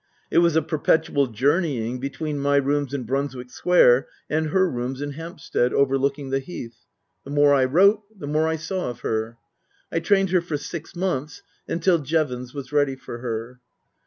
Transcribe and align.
It 0.31 0.39
was 0.39 0.55
a 0.55 0.63
perpetual 0.63 1.27
journeying 1.27 1.99
between 1.99 2.39
my 2.39 2.55
rooms 2.55 2.91
in 2.91 3.03
Brunswick 3.03 3.51
Square 3.51 4.07
and 4.31 4.47
her 4.47 4.67
rooms 4.67 4.99
in 4.99 5.11
Hampstead 5.11 5.71
overlooking 5.73 6.31
the 6.31 6.39
Heath. 6.39 6.87
The 7.23 7.29
more 7.29 7.53
I 7.53 7.65
wrote 7.65 8.01
the 8.19 8.25
more 8.25 8.47
I 8.47 8.55
saw 8.55 8.89
of 8.89 9.01
her. 9.01 9.37
I 9.91 9.99
trained 9.99 10.31
her 10.31 10.41
for 10.41 10.57
six 10.57 10.95
months 10.95 11.43
until 11.67 11.99
Jevons 11.99 12.51
was 12.51 12.71
ready 12.73 12.95
for 12.95 13.19
her. 13.19 13.59